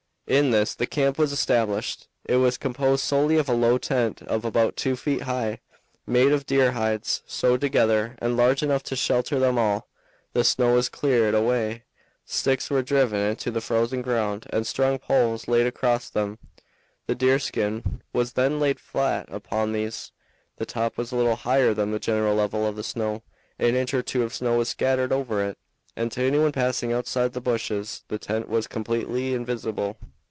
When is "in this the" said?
0.27-0.87